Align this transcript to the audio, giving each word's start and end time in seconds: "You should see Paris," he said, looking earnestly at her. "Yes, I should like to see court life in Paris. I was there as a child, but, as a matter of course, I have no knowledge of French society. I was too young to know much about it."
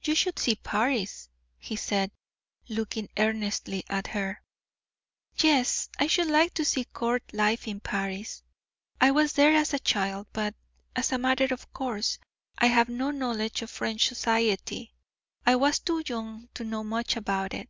"You 0.00 0.14
should 0.14 0.38
see 0.38 0.54
Paris," 0.54 1.28
he 1.58 1.74
said, 1.74 2.12
looking 2.68 3.08
earnestly 3.18 3.82
at 3.88 4.06
her. 4.06 4.40
"Yes, 5.38 5.88
I 5.98 6.06
should 6.06 6.28
like 6.28 6.54
to 6.54 6.64
see 6.64 6.84
court 6.84 7.24
life 7.32 7.66
in 7.66 7.80
Paris. 7.80 8.44
I 9.00 9.10
was 9.10 9.32
there 9.32 9.56
as 9.56 9.74
a 9.74 9.80
child, 9.80 10.28
but, 10.32 10.54
as 10.94 11.10
a 11.10 11.18
matter 11.18 11.48
of 11.50 11.72
course, 11.72 12.20
I 12.56 12.66
have 12.66 12.88
no 12.88 13.10
knowledge 13.10 13.60
of 13.60 13.68
French 13.72 14.06
society. 14.06 14.94
I 15.44 15.56
was 15.56 15.80
too 15.80 16.00
young 16.06 16.48
to 16.54 16.62
know 16.62 16.84
much 16.84 17.16
about 17.16 17.52
it." 17.52 17.68